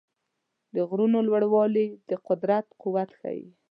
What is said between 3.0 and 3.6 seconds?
ښيي.